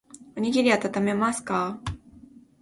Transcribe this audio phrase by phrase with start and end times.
[0.35, 1.79] おにぎりあたためますか